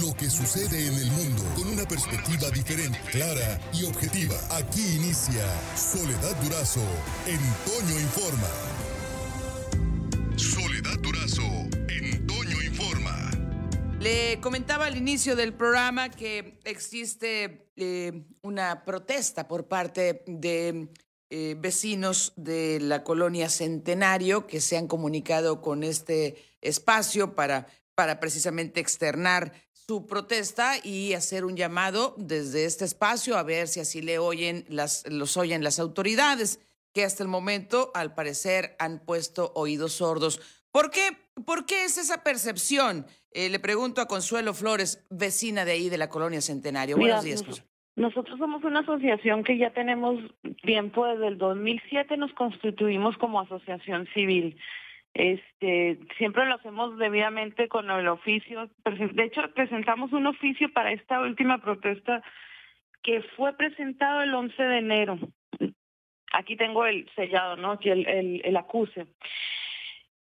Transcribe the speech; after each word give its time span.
lo 0.00 0.14
que 0.14 0.30
sucede 0.30 0.86
en 0.86 0.94
el 0.94 1.10
mundo 1.10 1.42
con 1.54 1.68
una 1.68 1.84
perspectiva 1.84 2.48
diferente, 2.50 2.98
clara 3.10 3.60
y 3.74 3.84
objetiva. 3.84 4.34
Aquí 4.50 4.80
inicia 4.96 5.44
Soledad 5.76 6.34
Durazo 6.42 6.80
en 7.26 7.38
Toño 7.66 8.00
Informa. 8.00 8.48
Soledad 10.36 10.98
Durazo 11.00 11.42
en 11.88 12.26
Toño 12.26 12.62
Informa. 12.62 13.30
Le 14.00 14.40
comentaba 14.40 14.86
al 14.86 14.96
inicio 14.96 15.36
del 15.36 15.52
programa 15.52 16.08
que 16.08 16.58
existe 16.64 17.68
eh, 17.76 18.24
una 18.40 18.84
protesta 18.84 19.46
por 19.46 19.68
parte 19.68 20.24
de 20.26 20.88
eh, 21.28 21.54
vecinos 21.58 22.32
de 22.36 22.80
la 22.80 23.04
colonia 23.04 23.50
Centenario 23.50 24.46
que 24.46 24.60
se 24.60 24.78
han 24.78 24.86
comunicado 24.86 25.60
con 25.60 25.82
este 25.82 26.36
espacio 26.62 27.34
para, 27.34 27.66
para 27.94 28.20
precisamente 28.20 28.80
externar 28.80 29.52
su 29.86 30.06
protesta 30.06 30.74
y 30.82 31.14
hacer 31.14 31.44
un 31.44 31.56
llamado 31.56 32.14
desde 32.16 32.64
este 32.64 32.84
espacio 32.84 33.36
a 33.36 33.42
ver 33.42 33.68
si 33.68 33.80
así 33.80 34.00
le 34.00 34.18
oyen 34.18 34.64
las, 34.68 35.04
los 35.10 35.36
oyen 35.36 35.64
las 35.64 35.78
autoridades, 35.78 36.60
que 36.94 37.04
hasta 37.04 37.22
el 37.22 37.28
momento, 37.28 37.90
al 37.94 38.14
parecer, 38.14 38.76
han 38.78 39.00
puesto 39.00 39.52
oídos 39.54 39.94
sordos. 39.94 40.40
¿Por 40.70 40.90
qué, 40.90 41.16
por 41.44 41.66
qué 41.66 41.84
es 41.84 41.98
esa 41.98 42.22
percepción? 42.22 43.06
Eh, 43.32 43.48
le 43.48 43.58
pregunto 43.58 44.00
a 44.00 44.06
Consuelo 44.06 44.54
Flores, 44.54 45.04
vecina 45.10 45.64
de 45.64 45.72
ahí 45.72 45.88
de 45.88 45.98
la 45.98 46.08
colonia 46.08 46.40
Centenario. 46.40 46.96
Buenos 46.96 47.24
días, 47.24 47.42
Consuelo. 47.42 47.68
Nosotros 47.94 48.38
somos 48.38 48.64
una 48.64 48.80
asociación 48.80 49.44
que 49.44 49.58
ya 49.58 49.70
tenemos 49.70 50.18
tiempo, 50.62 51.06
desde 51.06 51.28
el 51.28 51.38
2007 51.38 52.16
nos 52.16 52.32
constituimos 52.32 53.18
como 53.18 53.40
asociación 53.40 54.06
civil. 54.14 54.56
Este, 55.14 55.98
siempre 56.16 56.46
lo 56.46 56.54
hacemos 56.54 56.96
debidamente 56.96 57.68
con 57.68 57.90
el 57.90 58.08
oficio. 58.08 58.70
De 58.84 59.24
hecho, 59.24 59.42
presentamos 59.54 60.12
un 60.12 60.26
oficio 60.26 60.72
para 60.72 60.92
esta 60.92 61.20
última 61.20 61.58
protesta 61.58 62.22
que 63.02 63.22
fue 63.36 63.52
presentado 63.54 64.22
el 64.22 64.34
11 64.34 64.62
de 64.62 64.78
enero. 64.78 65.18
Aquí 66.32 66.56
tengo 66.56 66.86
el 66.86 67.08
sellado, 67.14 67.56
¿no? 67.56 67.72
Aquí 67.72 67.90
el, 67.90 68.40
el, 68.42 68.56
acuse. 68.56 69.06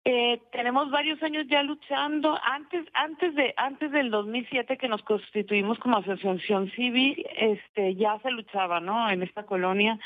Eh, 0.05 0.41
tenemos 0.50 0.91
varios 0.91 1.22
años 1.22 1.47
ya 1.47 1.62
luchando. 1.62 2.37
Antes, 2.43 2.84
antes 2.95 3.34
de, 3.37 3.55
antes 3.56 3.93
del 3.93 4.11
2007 4.11 4.77
que 4.77 4.89
nos 4.89 5.03
constituimos 5.03 5.78
como 5.78 5.98
asociación 5.98 6.69
civil, 6.72 7.25
este, 7.37 7.95
ya 7.95 8.19
se 8.20 8.33
luchaba, 8.33 8.81
¿no? 8.81 9.09
En 9.09 9.22
esta 9.22 9.45
colonia, 9.47 10.00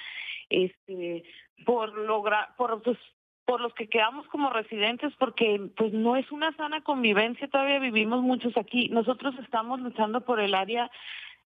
este, 0.51 1.25
por 1.65 1.97
lograr, 1.97 2.55
por 2.57 2.83
pues, 2.83 2.99
por 3.45 3.61
los 3.61 3.75
que 3.75 3.89
quedamos 3.89 4.27
como 4.29 4.51
residentes, 4.51 5.13
porque 5.19 5.61
pues 5.77 5.93
no 5.93 6.17
es 6.17 6.31
una 6.33 6.55
sana 6.57 6.83
convivencia. 6.83 7.49
Todavía 7.49 7.79
vivimos 7.79 8.23
muchos 8.23 8.57
aquí. 8.57 8.89
Nosotros 8.89 9.35
estamos 9.43 9.81
luchando 9.81 10.23
por 10.23 10.41
el 10.41 10.55
área 10.55 10.91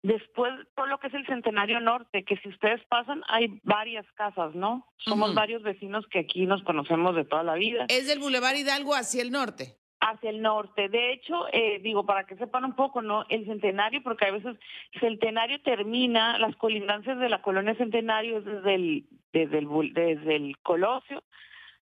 Después, 0.04 0.54
por 0.76 0.88
lo 0.88 1.00
que 1.00 1.08
es 1.08 1.14
el 1.16 1.26
Centenario 1.26 1.80
Norte, 1.80 2.24
que 2.24 2.38
si 2.38 2.50
ustedes 2.50 2.82
pasan, 2.88 3.24
hay 3.28 3.60
varias 3.64 4.06
casas, 4.14 4.54
¿no? 4.54 4.86
Somos 4.98 5.34
varios 5.34 5.64
vecinos 5.64 6.06
que 6.08 6.20
aquí 6.20 6.46
nos 6.46 6.62
conocemos 6.64 7.16
de 7.16 7.26
toda 7.26 7.44
la 7.44 7.56
vida. 7.56 7.88
Es 7.90 8.08
del 8.08 8.20
Boulevard 8.20 8.56
Hidalgo 8.56 8.94
hacia 8.94 9.24
el 9.24 9.32
norte. 9.32 9.76
Hacia 10.00 10.30
el 10.30 10.44
norte. 10.44 10.88
De 10.88 11.14
hecho, 11.14 11.48
eh, 11.52 11.80
digo, 11.80 12.06
para 12.06 12.26
que 12.26 12.38
sepan 12.38 12.64
un 12.64 12.76
poco, 12.76 13.02
¿no? 13.02 13.26
El 13.30 13.46
Centenario, 13.48 14.04
porque 14.04 14.28
a 14.28 14.32
veces 14.32 14.56
Centenario 15.00 15.60
termina, 15.64 16.38
las 16.38 16.56
colindancias 16.58 17.18
de 17.18 17.30
la 17.30 17.42
colonia 17.42 17.76
Centenario 17.76 18.42
desde 18.42 18.76
el, 18.76 19.06
desde 19.34 19.58
el, 19.58 19.94
desde 19.94 20.36
el 20.36 20.58
Colosio 20.60 21.24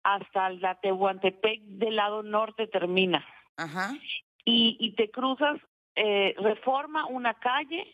hasta 0.03 0.49
la 0.49 0.75
Tehuantepec 0.75 1.61
del 1.61 1.95
lado 1.95 2.23
norte 2.23 2.67
termina. 2.67 3.25
Ajá. 3.57 3.93
Y, 4.45 4.77
y 4.79 4.95
te 4.95 5.11
cruzas 5.11 5.59
eh, 5.95 6.33
reforma 6.37 7.05
una 7.07 7.33
calle 7.33 7.85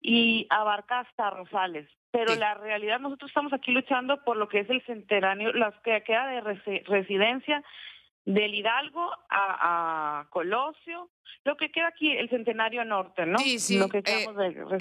y 0.00 0.46
abarca 0.50 1.00
hasta 1.00 1.30
Rosales. 1.30 1.88
Pero 2.12 2.34
la 2.36 2.54
realidad, 2.54 3.00
nosotros 3.00 3.30
estamos 3.30 3.52
aquí 3.52 3.72
luchando 3.72 4.22
por 4.24 4.36
lo 4.36 4.48
que 4.48 4.60
es 4.60 4.70
el 4.70 4.84
centenario, 4.84 5.52
las 5.52 5.74
que 5.82 6.02
queda 6.04 6.26
de 6.28 6.40
residencia 6.84 7.62
del 8.24 8.54
Hidalgo 8.54 9.10
a, 9.30 10.26
Colosio, 10.30 11.10
lo 11.44 11.56
que 11.56 11.70
queda 11.70 11.88
aquí, 11.88 12.10
el 12.10 12.28
centenario 12.28 12.84
norte, 12.84 13.26
¿no? 13.26 13.38
Sí, 13.38 13.58
sí. 13.58 13.78
Lo 13.78 13.88
que 13.88 13.98
eh, 13.98 14.26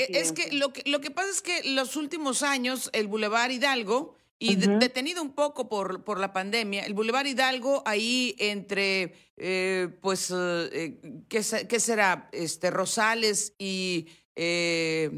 es 0.09 0.31
que 0.31 0.55
lo, 0.55 0.71
que 0.73 0.83
lo 0.89 1.01
que 1.01 1.11
pasa 1.11 1.29
es 1.29 1.41
que 1.41 1.73
los 1.73 1.95
últimos 1.95 2.43
años 2.43 2.89
el 2.93 3.07
Boulevard 3.07 3.51
Hidalgo 3.51 4.15
y 4.39 4.55
detenido 4.55 5.21
un 5.21 5.33
poco 5.33 5.67
por, 5.67 6.03
por 6.05 6.17
la 6.19 6.31
pandemia, 6.31 6.85
el 6.85 6.93
Boulevard 6.93 7.25
Hidalgo, 7.25 7.83
ahí 7.85 8.35
entre, 8.39 9.13
eh, 9.35 9.89
pues, 10.01 10.31
eh, 10.31 11.01
¿qué, 11.27 11.41
¿qué, 11.67 11.79
será? 11.79 12.29
Este, 12.31 12.71
Rosales 12.71 13.53
y, 13.59 14.07
eh, 14.37 15.11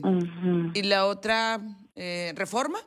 y 0.74 0.82
la 0.82 1.06
otra, 1.06 1.62
¿Reforma? 2.34 2.80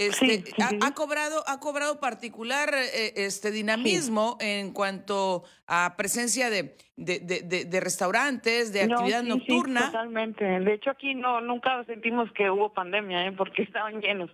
Este, 0.00 0.44
ha, 0.80 0.94
cobrado, 0.94 1.44
ha 1.46 1.60
cobrado 1.60 2.00
particular 2.00 2.70
eh, 2.72 3.12
este 3.16 3.50
dinamismo 3.50 4.38
en 4.40 4.72
cuanto 4.72 5.44
a 5.66 5.94
presencia 5.98 6.48
de, 6.48 6.74
de, 6.96 7.20
de, 7.20 7.80
restaurantes, 7.80 8.72
de 8.72 8.84
actividad 8.84 9.22
nocturna. 9.22 9.92
totalmente. 9.92 10.42
De 10.42 10.72
hecho, 10.72 10.88
aquí 10.88 11.14
no 11.14 11.42
nunca 11.42 11.84
sentimos 11.84 12.32
que 12.32 12.50
hubo 12.50 12.72
pandemia, 12.72 13.26
¿eh? 13.26 13.32
porque 13.32 13.60
estaban 13.70 14.00
llenos. 14.00 14.30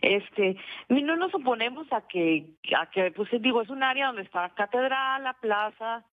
Este, 0.00 0.56
no 0.88 1.16
nos 1.16 1.34
oponemos 1.34 1.92
a 1.92 2.02
que, 2.02 2.46
a 2.78 2.88
que, 2.88 3.10
pues 3.10 3.30
digo, 3.40 3.62
es 3.62 3.68
un 3.68 3.82
área 3.82 4.06
donde 4.06 4.22
está 4.22 4.42
la 4.42 4.54
catedral, 4.54 5.24
la 5.24 5.32
plaza, 5.32 6.04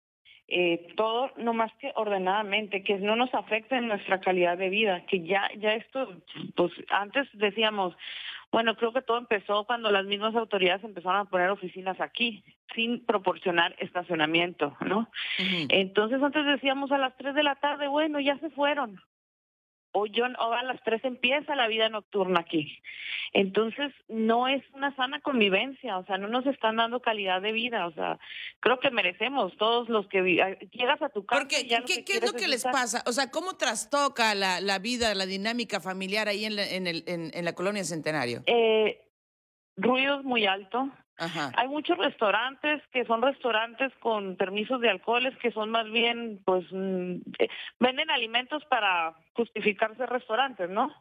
eh, 0.48 0.88
todo 0.96 1.30
no 1.38 1.54
más 1.54 1.72
que 1.76 1.92
ordenadamente, 1.94 2.84
que 2.84 2.98
no 2.98 3.16
nos 3.16 3.32
afecte 3.36 3.76
en 3.76 3.90
nuestra 3.90 4.22
calidad 4.22 4.58
de 4.58 4.70
vida, 4.70 5.06
que 5.06 5.22
ya, 5.22 5.52
ya 5.60 5.74
esto, 5.76 6.16
pues 6.56 6.72
antes 6.90 7.28
decíamos, 7.34 7.94
bueno, 8.52 8.76
creo 8.76 8.94
que 8.94 9.02
todo 9.02 9.18
empezó 9.18 9.66
cuando 9.66 9.92
las 9.92 10.06
mismas 10.06 10.36
autoridades 10.36 10.84
empezaron 10.84 11.20
a 11.20 11.26
poner 11.26 11.50
oficinas 11.50 12.00
aquí, 12.00 12.44
sin 12.74 13.06
proporcionar 13.06 13.76
estacionamiento, 13.80 14.76
¿no? 14.86 15.10
Entonces 15.70 16.22
antes 16.22 16.46
decíamos 16.46 16.92
a 16.92 16.98
las 16.98 17.16
3 17.18 17.36
de 17.36 17.44
la 17.44 17.56
tarde, 17.56 17.88
bueno, 17.88 18.20
ya 18.20 18.38
se 18.40 18.50
fueron, 18.50 19.00
o 19.98 20.06
yo 20.06 20.26
o 20.26 20.54
a 20.54 20.64
las 20.64 20.82
tres 20.84 21.04
empieza 21.04 21.56
la 21.56 21.68
vida 21.68 21.90
nocturna 21.90 22.42
aquí. 22.42 22.82
Entonces, 23.34 23.92
no 24.08 24.48
es 24.48 24.64
una 24.74 24.96
sana 24.96 25.20
convivencia, 25.22 25.98
o 25.98 26.06
sea, 26.06 26.18
no 26.18 26.28
nos 26.28 26.46
están 26.46 26.76
dando 26.76 27.02
calidad 27.02 27.42
de 27.42 27.52
vida, 27.52 27.88
o 27.88 27.92
sea, 27.92 28.20
creo 28.60 28.80
que 28.80 28.92
merecemos 28.92 29.56
todos 29.58 29.90
los 29.90 30.08
que 30.08 30.22
llegas 30.72 31.02
a 31.02 31.10
tu 31.10 31.26
casa. 31.26 31.42
Porque, 31.42 31.68
¿qué, 31.68 32.04
¿qué 32.06 32.14
es 32.18 32.32
lo 32.32 32.38
que 32.38 32.48
les 32.48 32.64
pasa? 32.64 33.04
O 33.08 33.12
sea, 33.12 33.32
¿cómo 33.32 33.58
trastoca 33.58 34.36
la, 34.36 34.62
la 34.62 34.78
vida, 34.80 35.16
la 35.16 35.26
dinámica 35.26 35.80
familiar 35.80 36.28
ahí 36.28 36.46
en 36.46 36.56
la, 36.56 36.70
en, 36.70 36.86
el, 36.88 37.04
en, 37.08 37.44
la 37.46 37.54
colonia 37.54 37.84
Centenario? 37.84 38.44
Eh, 38.46 39.02
ruidos 39.76 40.24
muy 40.24 40.46
alto, 40.46 40.90
hay 41.18 41.68
muchos 41.68 41.98
restaurantes 41.98 42.82
que 42.92 43.06
son 43.06 43.22
restaurantes 43.22 43.92
con 44.00 44.36
permisos 44.36 44.80
de 44.82 44.90
alcoholes 44.90 45.36
que 45.38 45.52
son 45.52 45.72
más 45.72 45.90
bien, 45.90 46.40
pues, 46.46 46.66
mm, 46.72 47.16
eh, 47.40 47.50
venden 47.80 48.10
alimentos 48.12 48.64
para 48.66 49.16
justificarse 49.34 50.06
restaurantes, 50.06 50.70
¿no? 50.70 50.94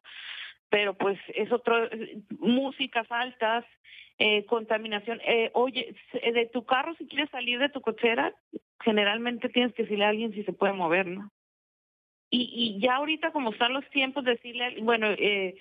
Pero 0.71 0.95
pues 0.95 1.19
es 1.35 1.53
otro, 1.53 1.85
eh, 1.85 2.19
músicas 2.39 3.07
altas, 3.11 3.65
eh, 4.19 4.47
contaminación. 4.47 5.21
Eh, 5.25 5.51
oye, 5.53 5.95
de 6.13 6.47
tu 6.47 6.65
carro, 6.65 6.95
si 6.97 7.07
quieres 7.07 7.31
salir 7.31 7.59
de 7.59 7.69
tu 7.69 7.83
cochera, 7.83 8.35
generalmente 8.83 9.51
tienes 9.51 9.75
que 9.75 9.83
decirle 9.83 10.07
a 10.07 10.09
alguien 10.09 10.33
si 10.33 10.43
se 10.45 10.53
puede 10.53 10.73
mover, 10.73 11.07
¿no? 11.07 11.31
Y, 12.31 12.51
y 12.53 12.81
ya 12.81 12.97
ahorita, 12.97 13.31
como 13.33 13.51
están 13.51 13.73
los 13.73 13.89
tiempos, 13.91 14.25
decirle, 14.25 14.77
bueno, 14.81 15.09
eh, 15.11 15.57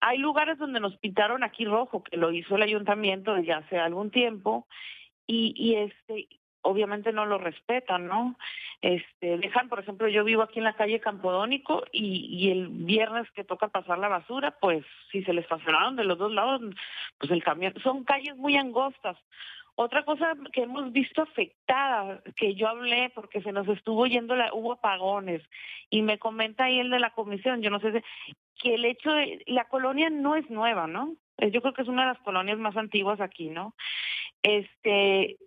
hay 0.00 0.18
lugares 0.18 0.58
donde 0.58 0.80
nos 0.80 0.96
pintaron 0.96 1.42
aquí 1.42 1.64
rojo, 1.64 2.02
que 2.02 2.16
lo 2.16 2.32
hizo 2.32 2.56
el 2.56 2.62
ayuntamiento 2.62 3.34
desde 3.34 3.52
hace 3.52 3.78
algún 3.78 4.10
tiempo, 4.10 4.66
y, 5.26 5.74
este 5.76 6.28
obviamente 6.62 7.10
no 7.10 7.24
lo 7.24 7.38
respetan, 7.38 8.06
¿no? 8.06 8.36
Este, 8.82 9.38
dejan, 9.38 9.70
por 9.70 9.80
ejemplo, 9.80 10.08
yo 10.08 10.24
vivo 10.24 10.42
aquí 10.42 10.58
en 10.58 10.64
la 10.64 10.74
calle 10.74 11.00
Campodónico 11.00 11.84
y, 11.90 12.26
y 12.30 12.50
el 12.50 12.68
viernes 12.68 13.30
que 13.30 13.44
toca 13.44 13.68
pasar 13.68 13.98
la 13.98 14.08
basura, 14.08 14.50
pues 14.60 14.84
si 15.10 15.22
se 15.22 15.32
les 15.32 15.44
estacionaron 15.44 15.96
de 15.96 16.04
los 16.04 16.18
dos 16.18 16.32
lados, 16.32 16.60
pues 17.16 17.30
el 17.30 17.42
camión, 17.42 17.72
son 17.82 18.04
calles 18.04 18.36
muy 18.36 18.56
angostas. 18.56 19.16
Otra 19.82 20.04
cosa 20.04 20.34
que 20.52 20.64
hemos 20.64 20.92
visto 20.92 21.22
afectada, 21.22 22.22
que 22.36 22.54
yo 22.54 22.68
hablé 22.68 23.10
porque 23.14 23.40
se 23.40 23.52
nos 23.52 23.66
estuvo 23.66 24.06
yendo, 24.06 24.36
la, 24.36 24.52
hubo 24.52 24.72
apagones, 24.72 25.42
y 25.88 26.02
me 26.02 26.18
comenta 26.18 26.64
ahí 26.64 26.80
el 26.80 26.90
de 26.90 26.98
la 26.98 27.14
comisión, 27.14 27.62
yo 27.62 27.70
no 27.70 27.80
sé, 27.80 28.04
que 28.62 28.74
el 28.74 28.84
hecho 28.84 29.10
de, 29.12 29.42
la 29.46 29.64
colonia 29.66 30.10
no 30.10 30.36
es 30.36 30.48
nueva, 30.50 30.86
¿no? 30.86 31.16
Yo 31.38 31.62
creo 31.62 31.72
que 31.72 31.82
es 31.82 31.88
una 31.88 32.02
de 32.02 32.08
las 32.14 32.22
colonias 32.22 32.58
más 32.58 32.76
antiguas 32.76 33.20
aquí, 33.20 33.48
¿no? 33.48 33.74
Este, 34.42 35.38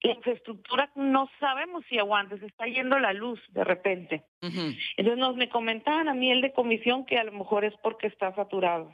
la 0.00 0.12
infraestructura 0.12 0.90
no 0.94 1.30
sabemos 1.40 1.84
si 1.88 1.98
aguanta, 1.98 2.38
se 2.38 2.46
está 2.46 2.66
yendo 2.66 2.98
la 2.98 3.12
luz 3.12 3.40
de 3.50 3.64
repente. 3.64 4.24
Entonces 4.40 5.16
nos 5.18 5.36
me 5.36 5.48
comentaban 5.48 6.08
a 6.08 6.14
mí 6.14 6.30
el 6.30 6.42
de 6.42 6.52
comisión 6.52 7.06
que 7.06 7.18
a 7.18 7.24
lo 7.24 7.32
mejor 7.32 7.64
es 7.64 7.74
porque 7.82 8.06
está 8.06 8.34
saturado. 8.34 8.92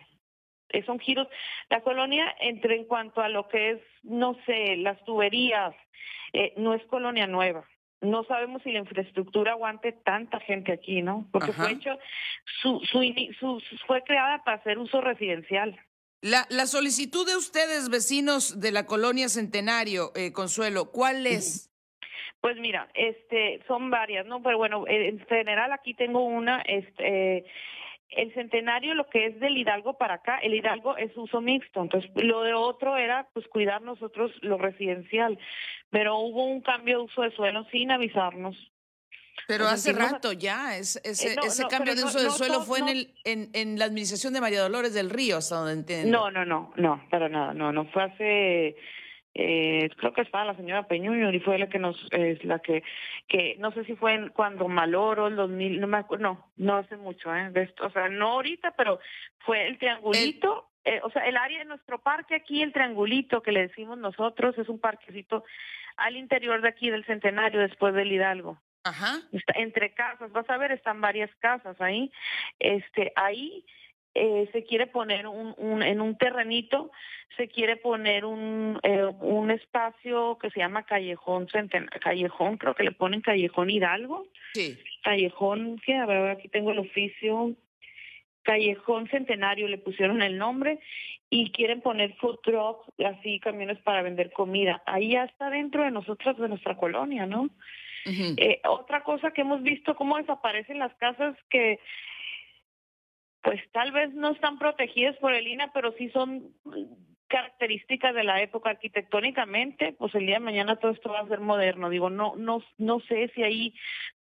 Eh, 0.68 0.84
son 0.84 1.00
giros. 1.00 1.26
La 1.68 1.80
colonia, 1.80 2.32
entre 2.40 2.76
en 2.76 2.84
cuanto 2.84 3.20
a 3.20 3.28
lo 3.28 3.48
que 3.48 3.70
es, 3.70 3.80
no 4.02 4.36
sé, 4.46 4.76
las 4.76 5.02
tuberías, 5.04 5.74
eh, 6.32 6.54
no 6.56 6.74
es 6.74 6.84
colonia 6.84 7.26
nueva. 7.26 7.68
No 8.00 8.24
sabemos 8.24 8.62
si 8.62 8.72
la 8.72 8.80
infraestructura 8.80 9.52
aguante 9.52 9.92
tanta 9.92 10.40
gente 10.40 10.72
aquí, 10.72 11.02
¿no? 11.02 11.26
Porque 11.32 11.52
fue 11.52 11.72
hecho, 11.72 11.98
su, 12.62 12.80
su, 12.90 13.62
fue 13.86 14.02
creada 14.02 14.42
para 14.44 14.56
hacer 14.56 14.78
uso 14.78 15.00
residencial. 15.00 15.78
La, 16.22 16.46
la 16.50 16.66
solicitud 16.66 17.26
de 17.26 17.36
ustedes, 17.36 17.88
vecinos 17.88 18.60
de 18.60 18.72
la 18.72 18.84
colonia 18.86 19.28
Centenario, 19.28 20.12
eh, 20.14 20.32
Consuelo, 20.32 20.90
¿cuál 20.90 21.26
es? 21.26 21.70
Pues 22.40 22.56
mira, 22.58 22.88
este, 22.94 23.62
son 23.66 23.90
varias, 23.90 24.26
¿no? 24.26 24.42
Pero 24.42 24.56
bueno, 24.56 24.84
en 24.86 25.18
general 25.26 25.72
aquí 25.72 25.94
tengo 25.94 26.24
una, 26.24 26.60
este, 26.62 27.44
el 28.10 28.34
centenario, 28.34 28.94
lo 28.94 29.08
que 29.08 29.26
es 29.26 29.40
del 29.40 29.56
Hidalgo 29.56 29.94
para 29.94 30.14
acá, 30.14 30.38
el 30.38 30.54
Hidalgo 30.54 30.96
es 30.96 31.16
uso 31.16 31.40
mixto, 31.40 31.82
entonces 31.82 32.10
lo 32.14 32.42
de 32.42 32.54
otro 32.54 32.96
era 32.96 33.28
pues 33.32 33.46
cuidar 33.48 33.82
nosotros 33.82 34.32
lo 34.42 34.58
residencial, 34.58 35.38
pero 35.90 36.18
hubo 36.18 36.44
un 36.44 36.60
cambio 36.60 36.98
de 36.98 37.04
uso 37.04 37.22
de 37.22 37.30
suelo 37.32 37.64
sin 37.70 37.90
avisarnos. 37.90 38.56
Pero 39.46 39.66
hace 39.66 39.92
rato 39.92 40.32
ya, 40.32 40.76
es, 40.76 40.96
eh, 40.96 41.36
ese, 41.44 41.66
cambio 41.68 41.94
de 41.94 42.04
uso 42.04 42.22
de 42.22 42.30
suelo 42.30 42.60
fue 42.60 42.78
en, 42.80 42.88
el, 42.88 43.14
en, 43.24 43.50
en 43.52 43.78
la 43.78 43.86
administración 43.86 44.32
de 44.32 44.40
María 44.40 44.60
Dolores 44.60 44.94
del 44.94 45.10
Río, 45.10 45.38
hasta 45.38 45.56
donde 45.56 45.72
entiendo. 45.72 46.10
No, 46.10 46.30
no, 46.30 46.44
no, 46.44 46.72
no, 46.76 47.02
para 47.10 47.28
nada, 47.28 47.52
no, 47.54 47.72
no, 47.72 47.86
fue 47.86 48.04
hace 48.04 48.76
eh, 49.34 49.88
creo 49.96 50.12
que 50.12 50.22
estaba 50.22 50.44
la 50.44 50.56
señora 50.56 50.88
Peñuño 50.88 51.32
y 51.32 51.40
fue 51.40 51.58
la 51.58 51.68
que 51.68 51.78
nos 51.78 51.96
es 52.10 52.44
la 52.44 52.58
que 52.58 52.82
que 53.28 53.56
no 53.58 53.70
sé 53.72 53.84
si 53.84 53.94
fue 53.94 54.14
en, 54.14 54.28
cuando 54.30 54.66
Maloro 54.66 55.28
el 55.28 55.36
2000 55.36 55.80
no 55.80 55.86
me 55.86 55.98
acuerdo 55.98 56.22
no 56.24 56.50
no 56.56 56.76
hace 56.76 56.96
mucho 56.96 57.34
eh 57.34 57.50
de 57.50 57.62
esto 57.62 57.86
o 57.86 57.90
sea 57.90 58.08
no 58.08 58.32
ahorita 58.32 58.72
pero 58.76 58.98
fue 59.40 59.68
el 59.68 59.78
triangulito 59.78 60.70
eh, 60.84 61.00
o 61.04 61.10
sea 61.10 61.26
el 61.28 61.36
área 61.36 61.60
de 61.60 61.64
nuestro 61.64 62.00
parque 62.00 62.34
aquí 62.34 62.60
el 62.60 62.72
triangulito 62.72 63.40
que 63.40 63.52
le 63.52 63.68
decimos 63.68 63.98
nosotros 63.98 64.58
es 64.58 64.68
un 64.68 64.80
parquecito 64.80 65.44
al 65.96 66.16
interior 66.16 66.60
de 66.62 66.68
aquí 66.68 66.90
del 66.90 67.04
centenario 67.04 67.60
después 67.60 67.94
del 67.94 68.12
Hidalgo. 68.12 68.58
Ajá. 68.84 69.20
Está 69.32 69.52
entre 69.56 69.92
casas 69.92 70.32
vas 70.32 70.48
a 70.48 70.56
ver 70.56 70.72
están 70.72 71.00
varias 71.00 71.30
casas 71.36 71.78
ahí. 71.80 72.10
Este 72.58 73.12
ahí 73.14 73.64
eh, 74.14 74.48
se 74.52 74.64
quiere 74.64 74.86
poner 74.86 75.26
un, 75.26 75.54
un, 75.56 75.82
en 75.82 76.00
un 76.00 76.16
terrenito, 76.16 76.90
se 77.36 77.48
quiere 77.48 77.76
poner 77.76 78.24
un, 78.24 78.78
eh, 78.82 79.04
un 79.20 79.50
espacio 79.50 80.36
que 80.40 80.50
se 80.50 80.60
llama 80.60 80.84
Callejón 80.84 81.46
Callejón, 82.00 82.56
creo 82.56 82.74
que 82.74 82.82
le 82.82 82.92
ponen 82.92 83.20
Callejón 83.20 83.70
Hidalgo. 83.70 84.26
Sí. 84.54 84.76
Callejón, 85.02 85.78
que 85.84 85.94
a 85.94 86.06
ver, 86.06 86.30
aquí 86.30 86.48
tengo 86.48 86.72
el 86.72 86.80
oficio. 86.80 87.54
Callejón 88.42 89.08
Centenario 89.08 89.68
le 89.68 89.78
pusieron 89.78 90.22
el 90.22 90.38
nombre 90.38 90.80
y 91.28 91.52
quieren 91.52 91.80
poner 91.80 92.14
food 92.16 92.40
trucks, 92.42 92.86
así 93.04 93.38
camiones 93.38 93.78
para 93.78 94.02
vender 94.02 94.32
comida. 94.32 94.82
Ahí 94.86 95.12
ya 95.12 95.24
está 95.24 95.50
dentro 95.50 95.84
de 95.84 95.92
nosotros, 95.92 96.36
de 96.38 96.48
nuestra 96.48 96.76
colonia, 96.76 97.26
¿no? 97.26 97.48
eh, 98.06 98.60
otra 98.66 99.02
cosa 99.02 99.30
que 99.30 99.42
hemos 99.42 99.62
visto, 99.62 99.94
cómo 99.94 100.16
desaparecen 100.16 100.78
las 100.78 100.94
casas 100.94 101.36
que 101.50 101.78
pues 103.42 103.60
tal 103.72 103.92
vez 103.92 104.12
no 104.14 104.30
están 104.30 104.58
protegidas 104.58 105.16
por 105.16 105.32
el 105.34 105.46
INA, 105.46 105.70
pero 105.72 105.92
sí 105.92 106.10
son 106.10 106.52
características 107.28 108.14
de 108.14 108.24
la 108.24 108.42
época 108.42 108.70
arquitectónicamente, 108.70 109.94
pues 109.98 110.14
el 110.14 110.26
día 110.26 110.36
de 110.36 110.44
mañana 110.44 110.76
todo 110.76 110.90
esto 110.90 111.10
va 111.10 111.20
a 111.20 111.28
ser 111.28 111.40
moderno. 111.40 111.88
Digo, 111.88 112.10
no 112.10 112.34
no 112.36 112.62
no 112.76 113.00
sé 113.00 113.30
si 113.34 113.42
ahí 113.42 113.74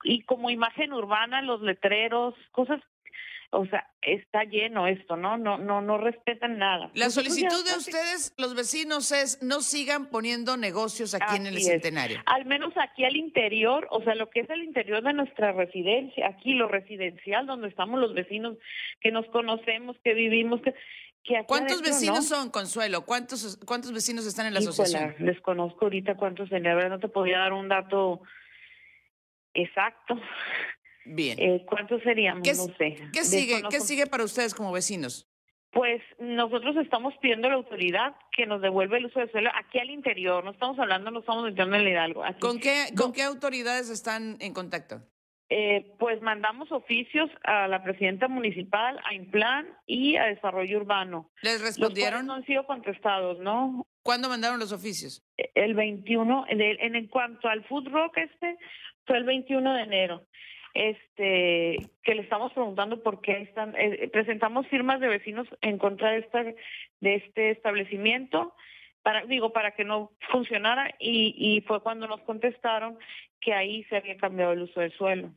y 0.04 0.24
como 0.24 0.50
imagen 0.50 0.92
urbana 0.92 1.42
los 1.42 1.62
letreros, 1.62 2.34
cosas 2.52 2.82
o 3.58 3.66
sea, 3.68 3.90
está 4.02 4.44
lleno 4.44 4.88
esto, 4.88 5.16
¿no? 5.16 5.38
No, 5.38 5.58
no, 5.58 5.82
no 5.82 5.98
respetan 5.98 6.58
nada. 6.58 6.92
La 6.94 7.10
solicitud 7.10 7.66
de 7.66 7.78
ustedes, 7.78 8.34
los 8.38 8.54
vecinos, 8.54 9.12
es 9.12 9.42
no 9.42 9.62
sigan 9.62 10.10
poniendo 10.10 10.58
negocios 10.58 11.16
aquí 11.16 11.38
en 11.38 11.48
el 11.48 11.62
centenario. 11.62 12.22
Al 12.26 12.46
menos 12.46 12.74
aquí 12.78 13.06
al 13.06 13.16
interior, 13.16 13.88
o 13.92 14.04
sea, 14.04 14.16
lo 14.16 14.30
que 14.30 14.42
es 14.42 14.50
el 14.50 14.64
interior 14.64 15.02
de 15.04 15.14
nuestra 15.14 15.54
residencia, 15.54 16.28
aquí 16.28 16.54
lo 16.54 16.68
residencial, 16.68 17.46
donde 17.46 17.70
estamos 17.70 18.00
los 18.00 18.14
vecinos 18.14 18.58
que 19.00 19.12
nos 19.12 19.26
conocemos, 19.28 19.96
que 20.04 20.14
vivimos, 20.14 20.62
que, 21.24 21.44
¿Cuántos 21.48 21.82
vecinos 21.82 22.28
son, 22.28 22.52
Consuelo? 22.52 23.06
¿Cuántos, 23.06 23.58
¿Cuántos 23.66 23.92
vecinos 23.94 24.28
están 24.28 24.46
en 24.46 24.54
la 24.54 24.60
asociación? 24.60 25.16
Desconozco 25.20 25.86
ahorita 25.86 26.16
cuántos, 26.16 26.52
en 26.52 26.64
la 26.64 26.76
verdad 26.76 26.90
no 26.92 27.00
te 27.00 27.08
podía 27.08 27.40
dar 27.40 27.54
un 27.54 27.68
dato 27.68 28.22
exacto. 29.54 30.20
Bien. 31.06 31.40
Eh, 31.40 31.64
¿Cuántos 31.66 32.02
seríamos? 32.04 32.44
¿Qué, 32.44 32.54
no 32.54 32.66
sé. 32.78 32.98
¿qué 33.14 33.24
sigue, 33.24 33.62
¿Qué 33.70 33.80
sigue 33.80 34.08
para 34.08 34.24
ustedes 34.24 34.54
como 34.54 34.72
vecinos? 34.72 35.28
Pues 35.72 36.02
nosotros 36.20 36.78
estamos 36.78 37.14
pidiendo 37.22 37.48
a 37.48 37.52
la 37.52 37.58
autoridad 37.58 38.16
que 38.36 38.46
nos 38.46 38.62
devuelva 38.62 38.98
el 38.98 39.08
uso 39.08 39.20
de 39.20 39.30
suelo 39.30 39.50
aquí 39.56 39.78
al 39.78 39.90
interior. 39.90 40.44
No 40.44 40.52
estamos 40.52 40.80
hablando, 40.80 41.12
no 41.12 41.20
estamos 41.20 41.44
metiendo 41.44 41.76
en 41.76 41.82
el 41.82 41.90
Hidalgo. 41.90 42.24
¿Con, 42.40 42.60
qué, 42.60 42.86
¿Con 42.98 43.12
qué 43.12 43.24
autoridades 43.24 43.90
están 43.90 44.38
en 44.40 44.54
contacto? 44.54 45.02
Eh, 45.50 45.94
pues 46.00 46.22
mandamos 46.22 46.72
oficios 46.72 47.30
a 47.44 47.68
la 47.68 47.84
presidenta 47.84 48.28
municipal, 48.28 49.00
a 49.04 49.14
Implan 49.14 49.68
y 49.86 50.16
a 50.16 50.24
Desarrollo 50.26 50.80
Urbano. 50.80 51.30
¿Les 51.44 51.62
respondieron? 51.62 52.26
no 52.26 52.36
han 52.36 52.46
sido 52.46 52.66
contestados, 52.66 53.40
¿no? 53.40 53.86
¿Cuándo 54.02 54.30
mandaron 54.30 54.60
los 54.60 54.72
oficios? 54.72 55.24
El 55.36 55.76
21, 55.76 56.46
en, 56.48 56.62
en 56.62 57.08
cuanto 57.08 57.48
al 57.50 57.64
food 57.66 57.90
rock 57.90 58.18
este, 58.18 58.58
fue 59.06 59.18
el 59.18 59.26
21 59.26 59.74
de 59.74 59.82
enero 59.82 60.26
este 60.76 61.90
que 62.04 62.16
le 62.16 62.22
estamos 62.22 62.54
preguntando 62.54 63.02
por 63.02 63.22
qué 63.22 63.42
están 63.42 63.74
eh, 63.78 64.10
presentamos 64.12 64.68
firmas 64.68 65.00
de 65.00 65.08
vecinos 65.08 65.48
en 65.62 65.78
contra 65.78 66.12
de 66.12 66.20
esta 66.20 66.44
de 66.44 67.16
este 67.16 67.52
establecimiento 67.52 68.54
para 69.02 69.26
digo 69.26 69.54
para 69.54 69.72
que 69.72 69.86
no 69.86 70.12
funcionara 70.30 70.94
y, 71.00 71.34
y 71.38 71.62
fue 71.62 71.82
cuando 71.82 72.08
nos 72.08 72.22
contestaron 72.22 73.00
que 73.40 73.54
ahí 73.54 73.84
se 73.86 73.98
había 73.98 74.18
cambiado 74.18 74.52
el 74.52 74.64
uso 74.64 74.82
del 74.82 74.92
suelo. 74.94 75.32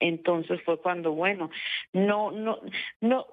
Entonces 0.00 0.62
fue 0.62 0.80
cuando 0.80 1.12
bueno 1.12 1.50
no 1.92 2.30
no 2.30 2.58
no 3.00 3.26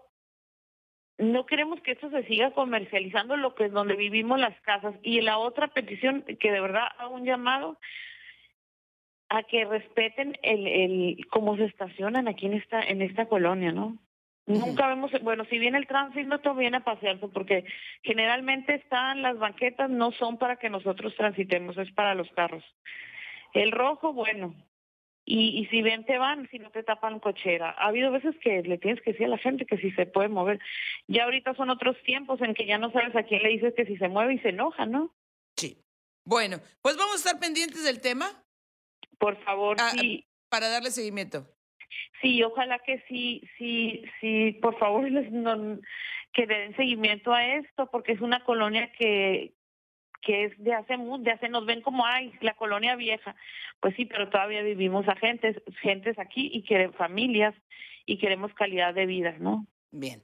no 1.18 1.46
queremos 1.46 1.82
que 1.82 1.94
esto 1.94 2.10
se 2.10 2.24
siga 2.26 2.52
comercializando 2.52 3.38
lo 3.38 3.56
que 3.56 3.66
es 3.66 3.72
donde 3.72 3.96
vivimos 3.96 4.40
las 4.40 4.60
casas. 4.62 4.94
Y 5.02 5.22
la 5.22 5.40
otra 5.40 5.68
petición 5.70 6.24
que 6.40 6.52
de 6.52 6.62
verdad 6.62 6.88
hago 7.00 7.16
un 7.16 7.26
llamado 7.26 7.80
a 9.30 9.44
que 9.44 9.66
respeten 9.66 10.38
el, 10.42 10.68
el 10.68 11.28
cómo 11.30 11.58
se 11.58 11.66
estacionan 11.66 12.28
aquí 12.28 12.46
en 12.46 12.54
esta 12.54 12.82
en 12.82 13.02
esta 13.02 13.28
colonia, 13.28 13.72
¿no? 13.72 13.98
Nunca 14.48 14.88
vemos, 14.88 15.12
bueno, 15.24 15.44
si 15.50 15.60
viene 15.60 15.78
el 15.78 15.88
tránsito, 15.88 16.56
viene 16.56 16.78
a 16.78 16.84
pasearse, 16.86 17.28
porque 17.28 17.66
generalmente 18.02 18.76
están 18.76 19.22
las 19.22 19.38
banquetas, 19.38 19.90
no 19.90 20.14
son 20.14 20.38
para 20.38 20.56
que 20.56 20.70
nosotros 20.70 21.14
transitemos, 21.18 21.78
es 21.78 21.92
para 21.92 22.16
los 22.16 22.32
carros. 22.32 22.64
El 23.54 23.74
rojo, 23.74 24.14
bueno, 24.14 24.56
y, 25.26 25.60
y 25.60 25.66
si 25.66 25.82
ven, 25.82 26.06
te 26.06 26.18
van, 26.18 26.48
si 26.50 26.60
no 26.60 26.72
te 26.72 26.82
tapan 26.82 27.20
cochera. 27.20 27.76
Ha 27.78 27.88
habido 27.88 28.10
veces 28.10 28.36
que 28.42 28.64
le 28.64 28.78
tienes 28.78 29.02
que 29.02 29.12
decir 29.12 29.26
a 29.26 29.32
la 29.32 29.38
gente 29.38 29.66
que 29.66 29.78
si 29.78 29.92
se 29.92 30.06
puede 30.06 30.30
mover. 30.30 30.62
Ya 31.08 31.26
ahorita 31.26 31.54
son 31.56 31.70
otros 31.70 32.02
tiempos 32.04 32.40
en 32.42 32.54
que 32.54 32.66
ya 32.66 32.78
no 32.78 32.90
sabes 32.94 33.14
a 33.18 33.24
quién 33.24 33.44
le 33.44 33.50
dices 33.50 33.74
que 33.76 33.86
si 33.86 33.98
se 33.98 34.08
mueve 34.08 34.36
y 34.36 34.40
se 34.40 34.50
enoja, 34.50 34.86
¿no? 34.86 35.14
Sí. 35.58 35.84
Bueno, 36.24 36.60
pues 36.82 36.96
vamos 36.96 37.16
a 37.16 37.18
estar 37.18 37.40
pendientes 37.42 37.84
del 37.84 38.00
tema. 38.00 38.47
Por 39.18 39.42
favor, 39.44 39.78
ah, 39.80 39.92
sí. 39.92 40.26
Para 40.50 40.70
darle 40.70 40.92
seguimiento. 40.92 41.48
Sí, 42.22 42.42
ojalá 42.44 42.80
que 42.80 43.04
sí, 43.08 43.42
sí, 43.58 44.04
sí, 44.22 44.54
por 44.62 44.78
favor, 44.78 45.10
no, 45.32 45.80
que 46.34 46.46
den 46.46 46.76
seguimiento 46.76 47.34
a 47.34 47.46
esto, 47.56 47.90
porque 47.92 48.14
es 48.14 48.22
una 48.22 48.44
colonia 48.44 48.92
que 48.94 49.54
que 50.22 50.46
es 50.46 50.58
de 50.58 50.74
hace 50.74 50.98
de 50.98 51.32
hace 51.32 51.48
nos 51.48 51.66
ven 51.66 51.82
como 51.82 52.06
ay 52.06 52.34
la 52.42 52.56
colonia 52.56 52.96
vieja 52.96 53.36
pues 53.80 53.96
sí 53.96 54.06
pero 54.06 54.30
todavía 54.30 54.64
vivimos 54.64 55.08
a 55.08 55.16
gentes 55.16 55.56
gentes 55.82 56.18
aquí 56.18 56.50
y 56.52 56.64
quieren 56.64 56.92
familias 56.94 57.54
y 58.06 58.18
queremos 58.18 58.52
calidad 58.56 58.96
de 58.96 59.06
vida 59.06 59.36
no 59.40 59.68
bien. 59.92 60.24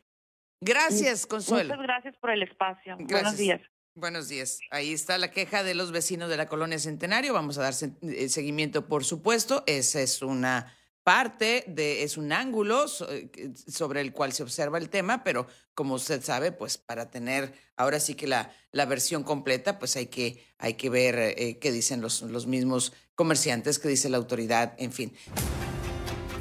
Gracias 0.60 1.28
Consuelo. 1.28 1.70
muchas 1.70 1.84
gracias 1.84 2.18
por 2.18 2.32
el 2.32 2.42
espacio. 2.42 2.98
Buenos 2.98 3.38
días 3.38 3.62
Buenos 3.96 4.28
días. 4.28 4.60
Ahí 4.72 4.92
está 4.92 5.20
la 5.20 5.30
queja 5.30 5.64
de 5.64 5.76
los 5.76 5.92
vecinos 5.92 6.28
de 6.28 6.36
la 6.36 6.48
colonia 6.48 6.80
Centenario. 6.80 7.32
Vamos 7.32 7.60
a 7.60 7.62
dar 7.62 7.76
eh, 8.02 8.28
seguimiento, 8.28 8.88
por 8.88 9.06
supuesto. 9.06 9.64
Esa 9.68 10.02
es 10.02 10.24
una 10.24 10.76
parte 11.04 11.64
de, 11.68 12.02
es 12.02 12.18
un 12.18 12.32
ángulo 12.32 12.86
eh, 13.10 13.30
sobre 13.68 14.02
el 14.02 14.12
cual 14.12 14.34
se 14.34 14.42
observa 14.42 14.80
el 14.80 14.90
tema, 14.90 15.24
pero 15.24 15.46
como 15.76 15.94
usted 15.94 16.24
sabe, 16.24 16.52
pues 16.52 16.80
para 16.80 17.12
tener 17.12 17.54
ahora 17.76 18.00
sí 18.00 18.16
que 18.16 18.26
la, 18.26 18.52
la 18.72 18.86
versión 18.86 19.24
completa, 19.24 19.78
pues 19.78 19.96
hay 19.96 20.08
que, 20.08 20.44
hay 20.58 20.74
que 20.74 20.90
ver 20.90 21.20
eh, 21.20 21.60
qué 21.60 21.72
dicen 21.72 22.02
los, 22.02 22.24
los 22.24 22.48
mismos 22.48 22.94
comerciantes, 23.14 23.78
qué 23.78 23.90
dice 23.90 24.10
la 24.10 24.18
autoridad, 24.18 24.74
en 24.80 24.92
fin. 24.92 25.14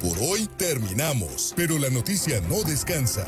Por 0.01 0.17
hoy 0.19 0.47
terminamos, 0.57 1.53
pero 1.55 1.77
la 1.77 1.91
noticia 1.91 2.41
no 2.41 2.63
descansa. 2.63 3.27